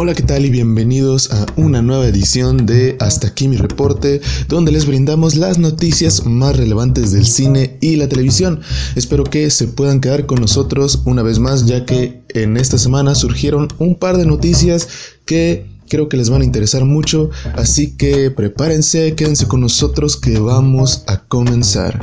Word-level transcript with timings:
Hola, 0.00 0.14
¿qué 0.14 0.22
tal? 0.22 0.46
Y 0.46 0.50
bienvenidos 0.50 1.32
a 1.32 1.44
una 1.56 1.82
nueva 1.82 2.06
edición 2.06 2.66
de 2.66 2.96
Hasta 3.00 3.26
aquí 3.26 3.48
mi 3.48 3.56
reporte, 3.56 4.20
donde 4.46 4.70
les 4.70 4.86
brindamos 4.86 5.34
las 5.34 5.58
noticias 5.58 6.24
más 6.24 6.56
relevantes 6.56 7.10
del 7.10 7.26
cine 7.26 7.78
y 7.80 7.96
la 7.96 8.08
televisión. 8.08 8.60
Espero 8.94 9.24
que 9.24 9.50
se 9.50 9.66
puedan 9.66 10.00
quedar 10.00 10.26
con 10.26 10.40
nosotros 10.40 11.02
una 11.04 11.24
vez 11.24 11.40
más, 11.40 11.66
ya 11.66 11.84
que 11.84 12.22
en 12.28 12.56
esta 12.56 12.78
semana 12.78 13.16
surgieron 13.16 13.66
un 13.80 13.96
par 13.96 14.18
de 14.18 14.26
noticias 14.26 14.86
que 15.24 15.66
creo 15.88 16.08
que 16.08 16.16
les 16.16 16.30
van 16.30 16.42
a 16.42 16.44
interesar 16.44 16.84
mucho, 16.84 17.30
así 17.56 17.96
que 17.96 18.30
prepárense, 18.30 19.16
quédense 19.16 19.48
con 19.48 19.62
nosotros 19.62 20.16
que 20.16 20.38
vamos 20.38 21.02
a 21.08 21.24
comenzar. 21.24 21.98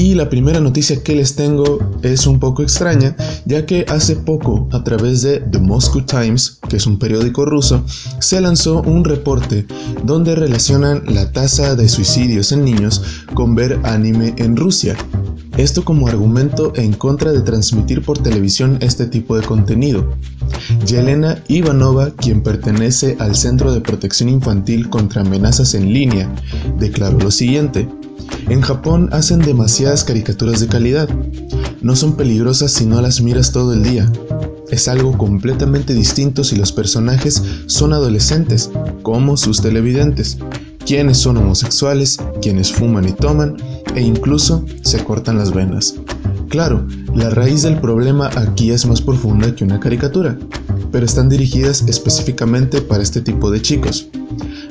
Y 0.00 0.14
la 0.14 0.30
primera 0.30 0.60
noticia 0.60 1.02
que 1.02 1.14
les 1.14 1.36
tengo 1.36 1.78
es 2.02 2.26
un 2.26 2.40
poco 2.40 2.62
extraña, 2.62 3.14
ya 3.44 3.66
que 3.66 3.84
hace 3.86 4.16
poco, 4.16 4.66
a 4.72 4.82
través 4.82 5.20
de 5.20 5.40
The 5.40 5.58
Moscow 5.58 6.00
Times, 6.06 6.58
que 6.70 6.78
es 6.78 6.86
un 6.86 6.98
periódico 6.98 7.44
ruso, 7.44 7.84
se 8.18 8.40
lanzó 8.40 8.80
un 8.80 9.04
reporte 9.04 9.66
donde 10.02 10.34
relacionan 10.34 11.02
la 11.04 11.30
tasa 11.32 11.76
de 11.76 11.86
suicidios 11.86 12.50
en 12.50 12.64
niños 12.64 13.02
con 13.34 13.54
ver 13.54 13.78
anime 13.84 14.32
en 14.38 14.56
Rusia. 14.56 14.96
Esto 15.56 15.84
como 15.84 16.08
argumento 16.08 16.72
en 16.76 16.92
contra 16.92 17.32
de 17.32 17.40
transmitir 17.40 18.02
por 18.02 18.18
televisión 18.18 18.78
este 18.80 19.06
tipo 19.06 19.36
de 19.36 19.46
contenido. 19.46 20.14
Yelena 20.86 21.42
Ivanova, 21.48 22.10
quien 22.10 22.42
pertenece 22.42 23.16
al 23.18 23.34
Centro 23.34 23.72
de 23.72 23.80
Protección 23.80 24.28
Infantil 24.28 24.88
contra 24.88 25.22
Amenazas 25.22 25.74
en 25.74 25.92
Línea, 25.92 26.32
declaró 26.78 27.18
lo 27.18 27.30
siguiente. 27.30 27.88
En 28.48 28.60
Japón 28.60 29.08
hacen 29.12 29.40
demasiadas 29.40 30.04
caricaturas 30.04 30.60
de 30.60 30.68
calidad. 30.68 31.08
No 31.82 31.96
son 31.96 32.16
peligrosas 32.16 32.72
si 32.72 32.86
no 32.86 33.00
las 33.00 33.20
miras 33.20 33.52
todo 33.52 33.72
el 33.72 33.82
día. 33.82 34.10
Es 34.70 34.86
algo 34.86 35.18
completamente 35.18 35.94
distinto 35.94 36.44
si 36.44 36.56
los 36.56 36.72
personajes 36.72 37.42
son 37.66 37.92
adolescentes, 37.92 38.70
como 39.02 39.36
sus 39.36 39.60
televidentes, 39.60 40.38
quienes 40.86 41.18
son 41.18 41.38
homosexuales, 41.38 42.18
quienes 42.40 42.72
fuman 42.72 43.08
y 43.08 43.12
toman, 43.12 43.56
e 43.94 44.02
incluso 44.02 44.64
se 44.82 45.02
cortan 45.04 45.38
las 45.38 45.52
venas. 45.52 45.94
Claro, 46.48 46.86
la 47.14 47.30
raíz 47.30 47.62
del 47.62 47.80
problema 47.80 48.30
aquí 48.36 48.70
es 48.70 48.86
más 48.86 49.00
profunda 49.00 49.54
que 49.54 49.64
una 49.64 49.78
caricatura, 49.78 50.36
pero 50.90 51.06
están 51.06 51.28
dirigidas 51.28 51.82
específicamente 51.86 52.80
para 52.82 53.02
este 53.02 53.20
tipo 53.20 53.50
de 53.50 53.62
chicos. 53.62 54.08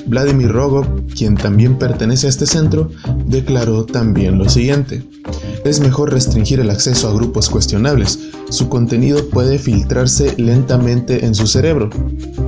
Vladimir 0.06 0.50
Rogov, 0.50 0.86
quien 1.14 1.36
también 1.36 1.78
pertenece 1.78 2.26
a 2.26 2.30
este 2.30 2.46
centro, 2.46 2.90
declaró 3.26 3.84
también 3.84 4.38
lo 4.38 4.48
siguiente. 4.48 5.02
Es 5.64 5.78
mejor 5.80 6.12
restringir 6.12 6.58
el 6.60 6.70
acceso 6.70 7.08
a 7.08 7.12
grupos 7.12 7.50
cuestionables. 7.50 8.18
Su 8.48 8.68
contenido 8.68 9.28
puede 9.28 9.58
filtrarse 9.58 10.34
lentamente 10.38 11.24
en 11.26 11.34
su 11.34 11.46
cerebro. 11.46 11.90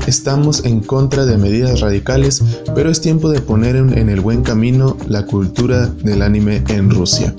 Estamos 0.06 0.64
en 0.64 0.80
contra 0.80 1.26
de 1.26 1.36
medidas 1.36 1.80
radicales, 1.80 2.42
pero 2.74 2.90
es 2.90 3.02
tiempo 3.02 3.28
de 3.28 3.40
poner 3.40 3.76
en 3.76 4.08
el 4.08 4.20
buen 4.20 4.42
camino 4.42 4.96
la 5.06 5.26
cultura 5.26 5.86
del 5.86 6.22
anime 6.22 6.64
en 6.68 6.90
Rusia. 6.90 7.34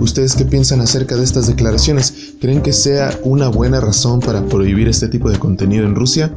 ¿Ustedes 0.00 0.34
qué 0.36 0.44
piensan 0.44 0.80
acerca 0.80 1.16
de 1.16 1.24
estas 1.24 1.48
declaraciones? 1.48 2.34
¿Creen 2.40 2.62
que 2.62 2.72
sea 2.72 3.18
una 3.24 3.48
buena 3.48 3.80
razón 3.80 4.20
para 4.20 4.44
prohibir 4.46 4.88
este 4.88 5.08
tipo 5.08 5.28
de 5.28 5.38
contenido 5.38 5.84
en 5.84 5.94
Rusia? 5.96 6.32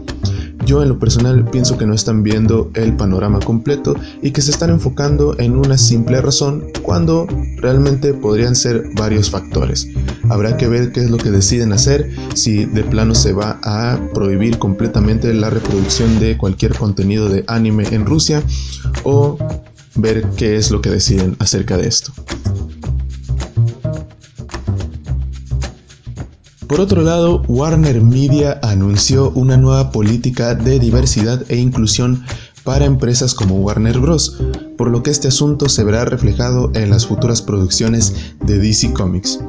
Yo 0.66 0.81
en 0.81 0.89
lo 0.89 1.00
personal 1.00 1.45
pienso 1.50 1.78
que 1.78 1.86
no 1.86 1.94
están 1.94 2.23
viendo 2.23 2.72
el 2.73 2.95
panorama 2.95 3.39
completo 3.39 3.95
y 4.22 4.31
que 4.31 4.42
se 4.42 4.52
están 4.52 4.69
enfocando 4.69 5.38
en 5.39 5.58
una 5.58 5.78
simple 5.78 6.22
razón 6.22 6.66
cuando 6.81 7.28
realmente 7.58 8.14
podrían 8.14 8.56
ser 8.56 8.84
varios 8.95 9.30
factores. 9.30 9.88
Habrá 10.30 10.56
que 10.56 10.67
ver 10.67 10.91
qué 10.91 11.02
es 11.02 11.09
lo 11.09 11.17
que 11.17 11.31
deciden 11.31 11.73
hacer, 11.73 12.09
si 12.34 12.66
de 12.66 12.84
plano 12.84 13.14
se 13.14 13.34
va 13.34 13.59
a 13.64 14.00
prohibir 14.14 14.58
completamente 14.58 15.34
la 15.34 15.50
reproducción 15.50 16.19
de 16.19 16.38
cualquier 16.38 16.73
contenido 16.75 17.30
de 17.30 17.44
anime 17.47 17.86
en 17.91 18.06
Rusia 18.06 18.41
o 19.03 19.38
ver 19.96 20.25
qué 20.38 20.56
es 20.56 20.72
lo 20.72 20.81
que 20.81 20.90
deciden 20.90 21.35
acerca 21.40 21.78
de 21.78 21.88
esto. 21.88 22.13
Por 26.68 26.79
otro 26.79 27.01
lado, 27.01 27.41
Warner 27.47 28.01
Media 28.01 28.59
anunció 28.63 29.31
una 29.31 29.57
nueva 29.57 29.91
política 29.91 30.56
de 30.56 30.79
diversidad 30.79 31.44
e 31.50 31.57
inclusión 31.57 32.24
para 32.63 32.85
empresas 32.85 33.34
como 33.34 33.56
Warner 33.56 34.00
Bros., 34.00 34.38
por 34.78 34.90
lo 34.90 35.03
que 35.03 35.12
este 35.12 35.28
asunto 35.28 35.68
se 35.68 35.84
verá 35.84 36.06
reflejado 36.06 36.72
en 36.73 36.90
las 36.90 37.06
futuras 37.06 37.41
producciones 37.41 38.35
de 38.46 38.57
DC 38.57 38.94
Comics. 38.94 39.40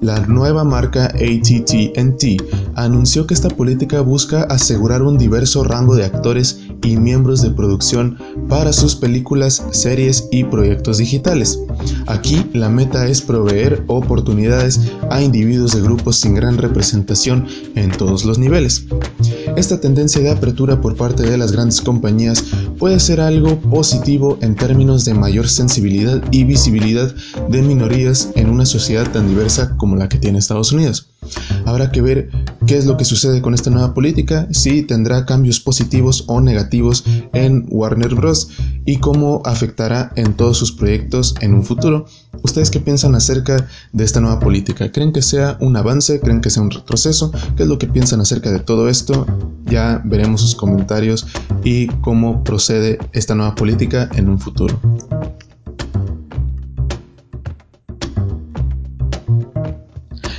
La 0.00 0.20
nueva 0.20 0.64
marca 0.64 1.06
ATT&T 1.06 2.36
anunció 2.74 3.26
que 3.26 3.34
esta 3.34 3.48
política 3.50 4.00
busca 4.00 4.44
asegurar 4.44 5.02
un 5.02 5.18
diverso 5.18 5.64
rango 5.64 5.94
de 5.94 6.06
actores 6.06 6.60
y 6.82 6.96
miembros 6.96 7.42
de 7.42 7.50
producción 7.50 8.18
para 8.48 8.72
sus 8.72 8.94
películas, 8.96 9.62
series 9.70 10.28
y 10.30 10.44
proyectos 10.44 10.98
digitales. 10.98 11.58
Aquí 12.06 12.46
la 12.52 12.68
meta 12.68 13.06
es 13.06 13.20
proveer 13.20 13.84
oportunidades 13.86 14.80
a 15.10 15.22
individuos 15.22 15.72
de 15.72 15.82
grupos 15.82 16.16
sin 16.16 16.34
gran 16.34 16.58
representación 16.58 17.46
en 17.74 17.90
todos 17.90 18.24
los 18.24 18.38
niveles. 18.38 18.84
Esta 19.56 19.80
tendencia 19.80 20.22
de 20.22 20.30
apertura 20.30 20.80
por 20.80 20.96
parte 20.96 21.22
de 21.22 21.36
las 21.36 21.52
grandes 21.52 21.80
compañías 21.80 22.44
puede 22.80 22.98
ser 22.98 23.20
algo 23.20 23.60
positivo 23.60 24.38
en 24.40 24.56
términos 24.56 25.04
de 25.04 25.12
mayor 25.12 25.46
sensibilidad 25.46 26.24
y 26.32 26.44
visibilidad 26.44 27.14
de 27.50 27.60
minorías 27.60 28.30
en 28.36 28.48
una 28.48 28.64
sociedad 28.64 29.08
tan 29.12 29.28
diversa 29.28 29.76
como 29.76 29.96
la 29.96 30.08
que 30.08 30.16
tiene 30.16 30.38
Estados 30.38 30.72
Unidos. 30.72 31.10
Habrá 31.66 31.92
que 31.92 32.00
ver 32.00 32.30
qué 32.66 32.78
es 32.78 32.86
lo 32.86 32.96
que 32.96 33.04
sucede 33.04 33.42
con 33.42 33.52
esta 33.52 33.68
nueva 33.68 33.92
política, 33.92 34.48
si 34.50 34.82
tendrá 34.82 35.26
cambios 35.26 35.60
positivos 35.60 36.24
o 36.26 36.40
negativos 36.40 37.04
en 37.34 37.66
Warner 37.68 38.14
Bros. 38.14 38.48
y 38.86 38.96
cómo 38.96 39.42
afectará 39.44 40.10
en 40.16 40.32
todos 40.32 40.56
sus 40.56 40.72
proyectos 40.72 41.34
en 41.42 41.52
un 41.52 41.64
futuro. 41.64 42.06
¿Ustedes 42.42 42.70
qué 42.70 42.80
piensan 42.80 43.14
acerca 43.14 43.68
de 43.92 44.04
esta 44.04 44.20
nueva 44.20 44.40
política? 44.40 44.90
¿Creen 44.90 45.12
que 45.12 45.22
sea 45.22 45.56
un 45.60 45.76
avance? 45.76 46.20
¿Creen 46.20 46.40
que 46.40 46.50
sea 46.50 46.62
un 46.62 46.70
retroceso? 46.70 47.32
¿Qué 47.56 47.64
es 47.64 47.68
lo 47.68 47.78
que 47.78 47.86
piensan 47.86 48.20
acerca 48.20 48.50
de 48.50 48.60
todo 48.60 48.88
esto? 48.88 49.26
Ya 49.66 50.00
veremos 50.04 50.40
sus 50.40 50.54
comentarios 50.54 51.26
y 51.64 51.88
cómo 52.00 52.42
procede 52.42 52.98
esta 53.12 53.34
nueva 53.34 53.54
política 53.54 54.08
en 54.14 54.28
un 54.28 54.38
futuro. 54.38 54.80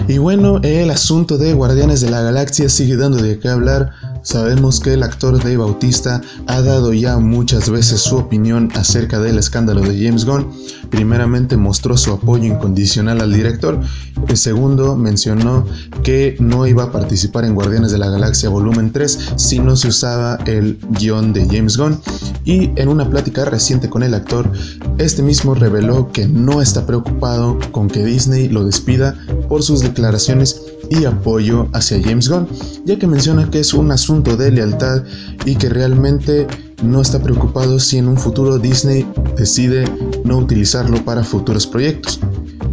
Y 0.07 0.17
bueno, 0.17 0.59
el 0.63 0.89
asunto 0.89 1.37
de 1.37 1.53
Guardianes 1.53 2.01
de 2.01 2.09
la 2.09 2.21
Galaxia 2.21 2.67
sigue 2.67 2.97
dando 2.97 3.21
de 3.21 3.39
qué 3.39 3.47
hablar. 3.47 3.91
Sabemos 4.23 4.79
que 4.79 4.93
el 4.93 5.03
actor 5.03 5.37
Dave 5.37 5.57
Bautista 5.57 6.21
ha 6.47 6.61
dado 6.61 6.93
ya 6.93 7.17
muchas 7.17 7.69
veces 7.69 8.01
su 8.01 8.17
opinión 8.17 8.69
acerca 8.75 9.19
del 9.19 9.37
escándalo 9.39 9.81
de 9.81 10.05
James 10.05 10.25
Gunn. 10.25 10.47
Primeramente 10.89 11.57
mostró 11.57 11.97
su 11.97 12.11
apoyo 12.11 12.45
incondicional 12.45 13.21
al 13.21 13.33
director. 13.33 13.79
El 14.27 14.37
segundo 14.37 14.95
mencionó 14.95 15.65
que 16.03 16.35
no 16.39 16.67
iba 16.67 16.83
a 16.83 16.91
participar 16.91 17.45
en 17.45 17.55
Guardianes 17.55 17.91
de 17.91 17.97
la 17.97 18.09
Galaxia 18.09 18.49
Volumen 18.49 18.91
3 18.91 19.33
si 19.37 19.59
no 19.59 19.75
se 19.75 19.87
usaba 19.87 20.37
el 20.45 20.77
guion 20.99 21.33
de 21.33 21.47
James 21.47 21.77
Gunn. 21.77 21.99
Y 22.45 22.71
en 22.75 22.89
una 22.89 23.09
plática 23.09 23.45
reciente 23.45 23.89
con 23.89 24.03
el 24.03 24.13
actor, 24.13 24.51
este 24.97 25.23
mismo 25.23 25.55
reveló 25.55 26.11
que 26.11 26.27
no 26.27 26.61
está 26.61 26.85
preocupado 26.85 27.57
con 27.71 27.87
que 27.87 28.03
Disney 28.03 28.49
lo 28.49 28.65
despida 28.65 29.15
por 29.51 29.63
sus 29.63 29.81
declaraciones 29.81 30.61
y 30.89 31.03
apoyo 31.03 31.67
hacia 31.73 32.01
James 32.01 32.29
Gunn, 32.29 32.47
ya 32.85 32.97
que 32.97 33.05
menciona 33.05 33.51
que 33.51 33.59
es 33.59 33.73
un 33.73 33.91
asunto 33.91 34.37
de 34.37 34.49
lealtad 34.49 35.03
y 35.45 35.55
que 35.55 35.67
realmente 35.67 36.47
no 36.81 37.01
está 37.01 37.21
preocupado 37.21 37.77
si 37.77 37.97
en 37.97 38.07
un 38.07 38.15
futuro 38.15 38.59
Disney 38.59 39.05
decide 39.35 39.83
no 40.23 40.37
utilizarlo 40.37 41.03
para 41.03 41.25
futuros 41.25 41.67
proyectos. 41.67 42.21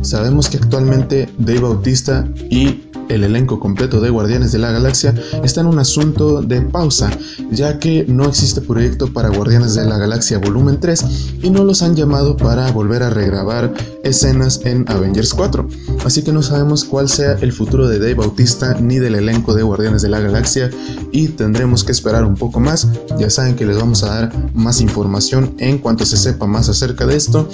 Sabemos 0.02 0.48
que 0.48 0.58
actualmente 0.58 1.28
Dave 1.36 1.62
Bautista 1.62 2.32
y 2.48 2.84
el 3.08 3.24
elenco 3.24 3.58
completo 3.58 4.00
de 4.00 4.10
Guardianes 4.10 4.52
de 4.52 4.58
la 4.58 4.70
Galaxia 4.70 5.16
está 5.42 5.62
en 5.62 5.66
un 5.66 5.80
asunto 5.80 6.42
de 6.42 6.60
pausa, 6.60 7.10
ya 7.50 7.78
que 7.78 8.04
no 8.08 8.26
existe 8.26 8.60
proyecto 8.60 9.12
para 9.12 9.28
Guardianes 9.28 9.74
de 9.74 9.84
la 9.84 9.98
Galaxia 9.98 10.38
Volumen 10.38 10.80
3 10.80 11.04
y 11.42 11.50
no 11.50 11.64
los 11.64 11.82
han 11.82 11.96
llamado 11.96 12.36
para 12.36 12.70
volver 12.72 13.02
a 13.02 13.10
regrabar 13.10 13.72
escenas 14.04 14.60
en 14.64 14.84
Avengers 14.88 15.34
4. 15.34 15.68
Así 16.04 16.22
que 16.22 16.32
no 16.32 16.42
sabemos 16.42 16.84
cuál 16.84 17.08
sea 17.08 17.32
el 17.40 17.52
futuro 17.52 17.88
de 17.88 17.98
Dave 17.98 18.14
Bautista 18.14 18.78
ni 18.80 18.98
del 18.98 19.14
elenco 19.14 19.54
de 19.54 19.62
Guardianes 19.62 20.02
de 20.02 20.08
la 20.08 20.20
Galaxia 20.20 20.70
y 21.12 21.28
tendremos 21.28 21.84
que 21.84 21.92
esperar 21.92 22.24
un 22.24 22.34
poco 22.34 22.60
más. 22.60 22.88
Ya 23.18 23.30
saben 23.30 23.56
que 23.56 23.66
les 23.66 23.78
vamos 23.78 24.02
a 24.02 24.08
dar 24.08 24.54
más 24.54 24.80
información 24.80 25.54
en 25.58 25.78
cuanto 25.78 26.04
se 26.06 26.16
sepa 26.16 26.46
más 26.46 26.68
acerca 26.68 27.06
de 27.06 27.16
esto 27.16 27.48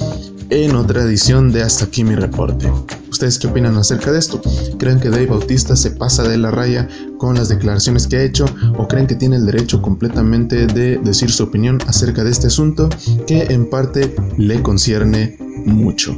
en 0.51 0.77
otra 0.77 1.03
edición 1.03 1.53
de 1.53 1.63
Hasta 1.63 1.87
aquí 1.87 2.05
mi 2.05 2.15
reporte. 2.15 2.71
¿Ustedes 3.11 3.39
qué 3.39 3.47
opinan 3.47 3.77
acerca 3.77 4.13
de 4.13 4.19
esto? 4.19 4.41
¿Creen 4.79 5.01
que 5.01 5.09
Dave 5.09 5.27
Bautista 5.27 5.77
se 5.77 5.91
pasa 5.91 6.23
de 6.25 6.37
la 6.37 6.51
raya 6.51 6.89
con 7.25 7.37
las 7.37 7.49
declaraciones 7.49 8.07
que 8.07 8.17
ha 8.17 8.23
hecho 8.23 8.45
o 8.77 8.87
creen 8.87 9.07
que 9.07 9.15
tiene 9.15 9.37
el 9.37 9.47
derecho 9.47 9.81
completamente 9.81 10.67
de 10.67 10.99
decir 10.99 11.31
su 11.31 11.45
opinión 11.45 11.79
acerca 11.87 12.23
de 12.23 12.31
este 12.31 12.49
asunto 12.49 12.91
que 13.27 13.45
en 13.45 13.71
parte 13.71 14.15
le 14.37 14.63
concierne 14.63 15.39
mucho? 15.65 16.15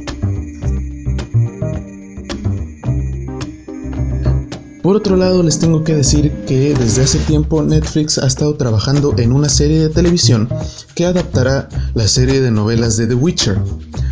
Por 4.83 4.97
otro 4.97 5.15
lado, 5.15 5.43
les 5.43 5.59
tengo 5.59 5.85
que 5.85 5.95
decir 5.95 6.29
que 6.45 6.73
desde 6.73 7.03
hace 7.03 7.19
tiempo 7.19 7.63
Netflix 7.63 8.17
ha 8.17 8.27
estado 8.27 8.55
trabajando 8.55 9.15
en 9.17 9.31
una 9.31 9.47
serie 9.47 9.79
de 9.79 9.89
televisión 9.89 10.49
que 10.93 11.05
adaptará 11.05 11.69
la 11.93 12.07
serie 12.09 12.41
de 12.41 12.51
novelas 12.51 12.97
de 12.97 13.07
The 13.07 13.15
Witcher. 13.15 13.57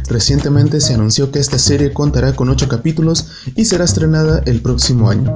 Recientemente 0.08 0.80
se 0.80 0.94
anunció 0.94 1.30
que 1.30 1.40
esta 1.40 1.60
serie 1.60 1.92
contará 1.92 2.34
con 2.38 2.48
8 2.48 2.70
capítulos 2.70 3.28
y 3.54 3.66
será 3.66 3.84
estrenada 3.84 4.42
el 4.46 4.62
próximo 4.62 5.10
año. 5.10 5.36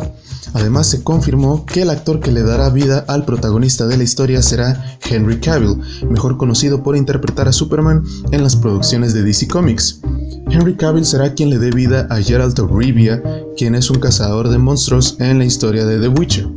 Además 0.54 0.88
se 0.88 1.04
confirmó 1.04 1.66
que 1.66 1.82
el 1.82 1.90
actor 1.90 2.20
que 2.20 2.32
le 2.32 2.44
dará 2.44 2.70
vida 2.70 3.06
al 3.08 3.26
protagonista 3.26 3.88
de 3.88 3.98
la 3.98 4.04
historia 4.04 4.42
será 4.42 4.98
Henry 5.10 5.40
Cavill, 5.40 5.78
mejor 6.10 6.38
conocido 6.38 6.84
por 6.84 6.96
interpretar 6.96 7.48
a 7.48 7.54
Superman 7.54 8.04
en 8.32 8.44
las 8.44 8.56
producciones 8.56 9.14
de 9.14 9.24
DC 9.24 9.48
Comics. 9.48 10.02
Henry 10.50 10.76
Cavill 10.76 11.06
será 11.06 11.34
quien 11.34 11.50
le 11.50 11.60
dé 11.60 11.70
vida 11.72 12.08
a 12.10 12.22
Geralt 12.22 12.58
of 12.60 12.72
Rivia, 12.72 13.22
quien 13.58 13.76
es 13.76 13.90
un 13.90 14.00
cazador 14.00 14.50
de 14.50 14.58
monstruos 14.58 15.16
en 15.20 15.38
la 15.40 15.46
historia 15.46 15.86
de 15.86 16.00
The 16.00 16.08
Witcher. 16.08 16.48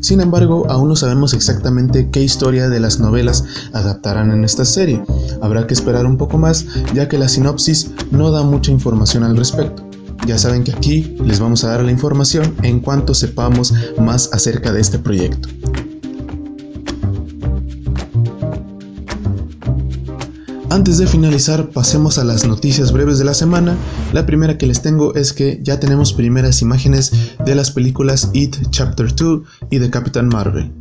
Sin 0.00 0.20
embargo, 0.20 0.66
aún 0.70 0.88
no 0.88 0.96
sabemos 0.96 1.34
exactamente 1.34 2.08
qué 2.10 2.22
historia 2.22 2.68
de 2.68 2.80
las 2.80 3.00
novelas 3.00 3.44
adaptarán 3.72 4.30
en 4.30 4.44
esta 4.44 4.64
serie. 4.64 5.02
Habrá 5.42 5.66
que 5.66 5.74
esperar 5.74 6.06
un 6.06 6.16
poco 6.16 6.38
más, 6.38 6.64
ya 6.94 7.08
que 7.08 7.18
la 7.18 7.28
sinopsis 7.28 7.90
no 8.10 8.30
da 8.30 8.42
mucha 8.42 8.70
información 8.70 9.24
al 9.24 9.36
respecto. 9.36 9.83
Ya 10.26 10.38
saben 10.38 10.64
que 10.64 10.72
aquí 10.72 11.16
les 11.22 11.38
vamos 11.38 11.64
a 11.64 11.68
dar 11.68 11.84
la 11.84 11.90
información 11.90 12.54
en 12.62 12.80
cuanto 12.80 13.14
sepamos 13.14 13.74
más 13.98 14.30
acerca 14.32 14.72
de 14.72 14.80
este 14.80 14.98
proyecto. 14.98 15.48
Antes 20.70 20.98
de 20.98 21.06
finalizar, 21.06 21.70
pasemos 21.70 22.18
a 22.18 22.24
las 22.24 22.44
noticias 22.46 22.90
breves 22.90 23.18
de 23.18 23.24
la 23.24 23.34
semana. 23.34 23.76
La 24.12 24.26
primera 24.26 24.58
que 24.58 24.66
les 24.66 24.82
tengo 24.82 25.14
es 25.14 25.32
que 25.32 25.60
ya 25.62 25.78
tenemos 25.78 26.12
primeras 26.12 26.62
imágenes 26.62 27.12
de 27.44 27.54
las 27.54 27.70
películas 27.70 28.30
It 28.32 28.56
Chapter 28.70 29.14
2 29.14 29.42
y 29.70 29.78
de 29.78 29.90
Captain 29.90 30.28
Marvel. 30.28 30.72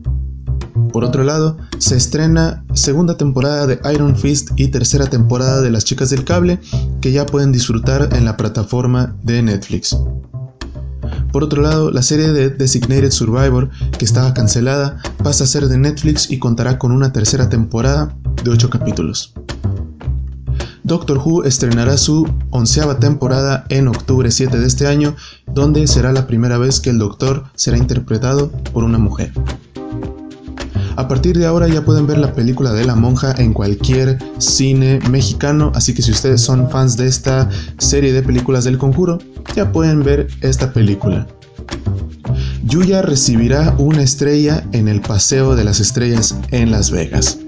Por 0.92 1.04
otro 1.04 1.24
lado, 1.24 1.58
se 1.78 1.96
estrena 1.96 2.64
segunda 2.74 3.18
temporada 3.18 3.68
de 3.68 3.80
Iron 3.94 4.16
Fist 4.16 4.52
y 4.56 4.70
tercera 4.70 5.08
temporada 5.08 5.62
de 5.62 5.72
Las 5.72 5.86
Chicas 5.86 6.10
del 6.10 6.24
Cable, 6.24 6.60
que 7.02 7.12
ya 7.12 7.26
pueden 7.26 7.52
disfrutar 7.52 8.10
en 8.14 8.26
la 8.26 8.38
plataforma 8.38 9.16
de 9.24 9.42
Netflix. 9.42 9.98
Por 11.32 11.44
otro 11.44 11.62
lado, 11.62 11.92
la 11.92 12.04
serie 12.04 12.32
de 12.32 12.50
Designated 12.50 13.12
Survivor, 13.12 13.70
que 13.98 14.06
estaba 14.06 14.34
cancelada, 14.34 14.98
pasa 15.24 15.44
a 15.44 15.48
ser 15.48 15.68
de 15.68 15.78
Netflix 15.78 16.30
y 16.30 16.40
contará 16.40 16.78
con 16.78 16.92
una 16.92 17.12
tercera 17.12 17.50
temporada 17.50 18.16
de 18.44 18.52
8 18.52 18.70
capítulos. 18.70 19.34
Doctor 20.84 21.18
Who 21.18 21.46
estrenará 21.46 21.98
su 21.98 22.28
onceava 22.52 23.00
temporada 23.00 23.66
en 23.70 23.88
octubre 23.88 24.30
7 24.30 24.60
de 24.60 24.68
este 24.68 24.86
año, 24.86 25.16
donde 25.48 25.88
será 25.88 26.12
la 26.12 26.28
primera 26.28 26.58
vez 26.58 26.80
que 26.80 26.90
el 26.90 27.00
Doctor 27.00 27.46
será 27.56 27.78
interpretado 27.78 28.52
por 28.52 28.84
una 28.84 28.98
mujer. 28.98 29.32
A 30.96 31.08
partir 31.08 31.38
de 31.38 31.46
ahora 31.46 31.68
ya 31.68 31.84
pueden 31.84 32.06
ver 32.06 32.18
la 32.18 32.34
película 32.34 32.72
de 32.72 32.86
la 32.86 32.96
monja 32.96 33.34
en 33.38 33.54
cualquier 33.54 34.18
cine 34.38 35.00
mexicano, 35.10 35.72
así 35.76 35.94
que 35.94 36.02
si 36.02 36.12
ustedes 36.12 36.42
son 36.42 36.70
fans 36.70 36.98
de 36.98 37.08
esta 37.08 37.50
serie 37.80 38.14
de 38.14 38.22
películas 38.22 38.64
del 38.64 38.78
conjuro, 38.78 39.18
ya 39.56 39.72
pueden 39.72 40.04
ver 40.04 40.28
esta 40.42 40.72
película. 40.72 41.28
Yuya 42.64 43.02
recibirá 43.02 43.76
una 43.78 44.04
estrella 44.04 44.64
en 44.72 44.88
el 44.88 45.02
Paseo 45.02 45.56
de 45.56 45.64
las 45.64 45.80
Estrellas 45.80 46.36
en 46.52 46.72
Las 46.72 46.92
Vegas. 46.92 47.40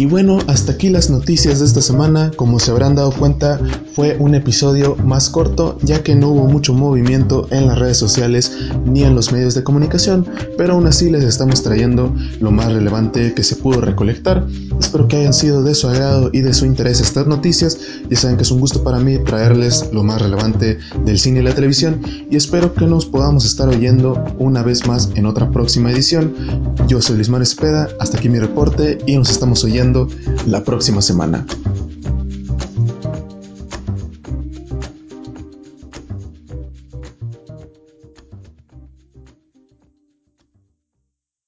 Y 0.00 0.06
bueno, 0.06 0.38
hasta 0.46 0.72
aquí 0.72 0.88
las 0.88 1.10
noticias 1.10 1.58
de 1.58 1.66
esta 1.66 1.82
semana. 1.82 2.30
Como 2.34 2.58
se 2.58 2.70
habrán 2.70 2.94
dado 2.94 3.12
cuenta, 3.12 3.60
fue 3.94 4.16
un 4.18 4.34
episodio 4.34 4.96
más 4.96 5.28
corto 5.28 5.76
ya 5.82 6.02
que 6.02 6.14
no 6.14 6.30
hubo 6.30 6.46
mucho 6.46 6.72
movimiento 6.72 7.46
en 7.50 7.66
las 7.66 7.78
redes 7.78 7.98
sociales 7.98 8.50
ni 8.86 9.02
en 9.02 9.14
los 9.14 9.30
medios 9.30 9.54
de 9.54 9.62
comunicación, 9.62 10.26
pero 10.56 10.72
aún 10.72 10.86
así 10.86 11.10
les 11.10 11.22
estamos 11.24 11.62
trayendo 11.62 12.14
lo 12.40 12.50
más 12.50 12.72
relevante 12.72 13.34
que 13.34 13.42
se 13.42 13.56
pudo 13.56 13.82
recolectar. 13.82 14.46
Espero 14.80 15.06
que 15.06 15.16
hayan 15.16 15.34
sido 15.34 15.62
de 15.62 15.74
su 15.74 15.86
agrado 15.86 16.30
y 16.32 16.40
de 16.40 16.54
su 16.54 16.64
interés 16.64 17.02
estas 17.02 17.26
noticias. 17.26 17.76
Ya 18.08 18.16
saben 18.16 18.38
que 18.38 18.44
es 18.44 18.50
un 18.50 18.60
gusto 18.60 18.82
para 18.82 19.00
mí 19.00 19.18
traerles 19.18 19.90
lo 19.92 20.02
más 20.02 20.22
relevante 20.22 20.78
del 21.04 21.18
cine 21.18 21.40
y 21.40 21.42
la 21.42 21.54
televisión 21.54 22.00
y 22.30 22.36
espero 22.36 22.72
que 22.72 22.86
nos 22.86 23.04
podamos 23.04 23.44
estar 23.44 23.68
oyendo 23.68 24.24
una 24.38 24.62
vez 24.62 24.86
más 24.86 25.10
en 25.14 25.26
otra 25.26 25.50
próxima 25.50 25.92
edición. 25.92 26.34
Yo 26.88 27.02
soy 27.02 27.16
Luis 27.16 27.28
Espeda, 27.28 27.90
hasta 28.00 28.16
aquí 28.16 28.30
mi 28.30 28.38
reporte 28.38 28.96
y 29.06 29.18
nos 29.18 29.30
estamos 29.30 29.62
oyendo 29.62 29.89
la 30.46 30.64
próxima 30.64 31.02
semana. 31.02 31.46